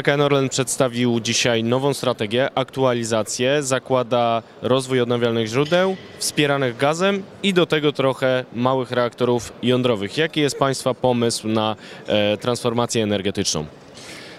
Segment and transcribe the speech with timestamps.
[0.00, 7.66] PKN Orlen przedstawił dzisiaj nową strategię, aktualizację, zakłada rozwój odnawialnych źródeł, wspieranych gazem i do
[7.66, 10.16] tego trochę małych reaktorów jądrowych.
[10.18, 11.76] Jaki jest Państwa pomysł na
[12.06, 13.66] e, transformację energetyczną?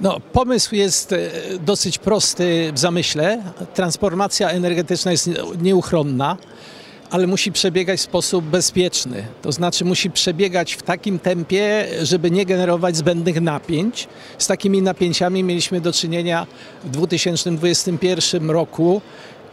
[0.00, 1.18] No, pomysł jest e,
[1.60, 3.42] dosyć prosty w zamyśle.
[3.74, 6.36] Transformacja energetyczna jest nie- nieuchronna,
[7.12, 9.24] ale musi przebiegać w sposób bezpieczny.
[9.42, 14.08] To znaczy musi przebiegać w takim tempie, żeby nie generować zbędnych napięć.
[14.38, 16.46] Z takimi napięciami mieliśmy do czynienia
[16.84, 19.00] w 2021 roku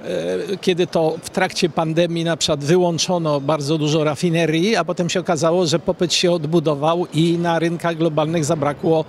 [0.03, 5.19] e, kiedy to w trakcie pandemii na przykład wyłączono bardzo dużo rafinerii, a potem się
[5.19, 9.05] okazało, że popyt się odbudował i na rynkach globalnych zabrakło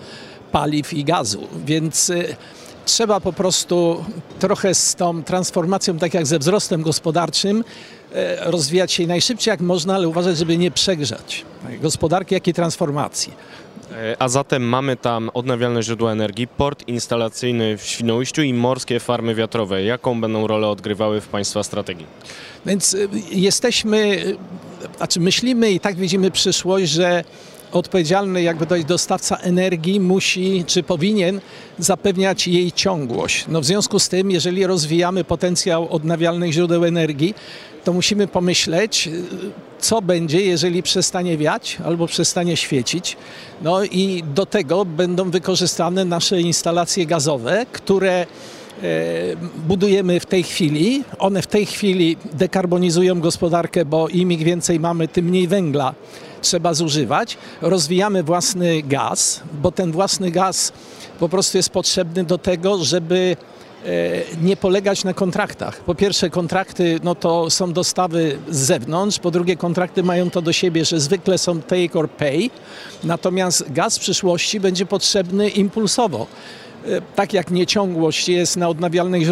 [0.53, 1.47] paliw i gazu.
[1.67, 2.37] Więc y,
[2.85, 4.05] trzeba po prostu
[4.39, 7.65] trochę z tą transformacją, tak jak ze wzrostem gospodarczym,
[8.13, 11.45] e, rozwijać się najszybciej jak można, ale uważać, żeby nie przegrzać
[11.83, 13.33] gospodarki, jak i transformacji.
[13.93, 19.35] E, A zatem mamy tam odnawialne źródła energii, port instalacyjny w Świnoujściu i morskie farmy
[19.35, 19.83] wiatrowe.
[19.83, 22.07] Jaką będą rolę odgrywały w Państwa strategii?
[22.67, 24.25] Więc y, jesteśmy,
[24.97, 27.25] znaczy myślimy i tak widzimy przyszłość, że
[27.73, 31.41] odpowiedzialny jakby jest dostawca energii musi, czy powinien
[31.79, 33.45] zapewniać jej ciągłość.
[33.49, 37.35] No w związku z tym, jeżeli rozwijamy potencjał odnawialnych źródeł energii,
[37.85, 39.09] to musimy pomyśleć,
[39.79, 43.17] co będzie, jeżeli przestanie wiać albo przestanie świecić.
[43.63, 48.27] No i do tego będą wykorzystane nasze instalacje gazowe, które
[49.67, 51.05] budujemy w tej chwili.
[51.19, 55.95] One w tej chwili dekarbonizują gospodarkę, bo im ich więcej mamy, tym mniej węgla
[56.43, 57.37] trzeba zużywać.
[57.63, 60.73] Rozwijamy własny gaz, bo ten własny gaz
[61.19, 63.37] po prostu jest potrzebny do tego, żeby
[63.85, 63.89] e,
[64.43, 65.81] nie polegać na kontraktach.
[65.81, 70.53] Po pierwsze, kontrakty no to są dostawy z zewnątrz, po drugie, kontrakty mają to do
[70.53, 72.51] siebie, że zwykle są take or pay,
[73.05, 76.27] natomiast gaz w przyszłości będzie potrzebny impulsowo.
[76.87, 79.23] E, Tak jak nieciągłość jest na odnawialnych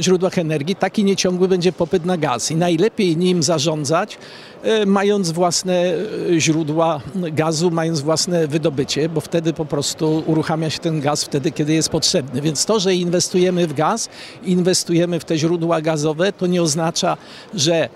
[0.00, 2.50] źródłach energii, tak i nieciągły będzie popyt na gaz.
[2.50, 4.18] I najlepiej nim zarządzać,
[4.62, 10.78] e, mając własne e, źródła gazu, mając własne wydobycie, bo wtedy po prostu uruchamia się
[10.78, 12.40] ten gaz wtedy, kiedy jest potrzebny.
[12.40, 14.08] Więc to, że inwestujemy w gaz,
[14.44, 17.16] inwestujemy w te źródła gazowe, to nie oznacza,
[17.54, 17.88] że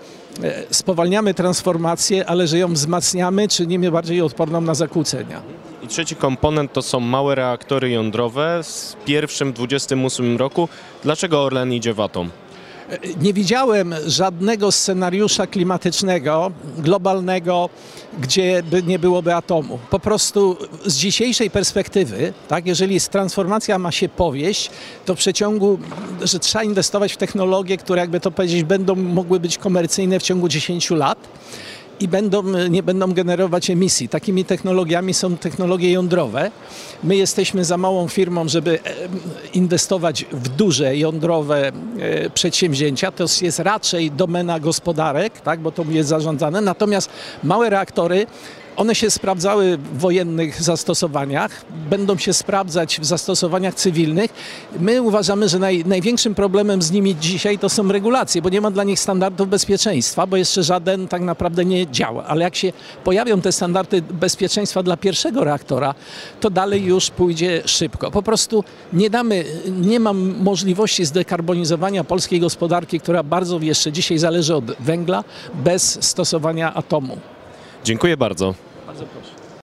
[0.71, 5.41] spowalniamy transformację, ale że ją wzmacniamy, czynimy bardziej odporną na zakłócenia.
[5.83, 10.69] I trzeci komponent to są małe reaktory jądrowe z pierwszym w 2028 roku.
[11.03, 12.29] Dlaczego Orlen idzie w atom?
[13.21, 17.69] Nie widziałem żadnego scenariusza klimatycznego, globalnego,
[18.19, 19.79] gdzie by nie byłoby atomu.
[19.89, 24.69] Po prostu z dzisiejszej perspektywy, tak, jeżeli transformacja ma się powieść,
[25.05, 25.79] to w przeciągu,
[26.21, 30.47] że trzeba inwestować w technologie, które jakby to powiedzieć, będą mogły być komercyjne w ciągu
[30.47, 31.17] 10 lat
[31.99, 34.09] i będą, nie będą generować emisji.
[34.09, 36.51] Takimi technologiami są technologie jądrowe.
[37.03, 38.93] My jesteśmy za małą firmą, żeby e,
[39.53, 43.11] inwestować w duże jądrowe e, przedsięwzięcia.
[43.11, 46.61] To jest raczej domena gospodarek, tak, bo to jest zarządzane.
[46.61, 47.09] Natomiast
[47.43, 48.27] małe reaktory
[48.79, 54.31] one się sprawdzały w wojennych zastosowaniach, będą się sprawdzać w zastosowaniach cywilnych.
[54.79, 58.71] My uważamy, że naj, największym problemem z nimi dzisiaj to są regulacje, bo nie ma
[58.71, 62.25] dla nich standardów bezpieczeństwa, bo jeszcze żaden tak naprawdę nie działa.
[62.25, 62.73] Ale jak się
[63.03, 65.95] pojawią te standardy bezpieczeństwa dla pierwszego reaktora,
[66.39, 68.11] to dalej już pójdzie szybko.
[68.11, 68.63] Po prostu
[68.93, 69.45] nie damy,
[69.81, 75.23] nie ma możliwości zdekarbonizowania polskiej gospodarki, która bardzo jeszcze dzisiaj zależy od węgla,
[75.53, 77.17] bez stosowania atomu.
[77.83, 78.68] Dziękuję bardzo.
[78.89, 79.38] Bardzo proszę.